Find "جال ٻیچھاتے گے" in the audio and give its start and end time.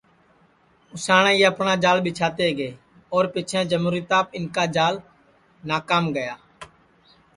1.83-2.69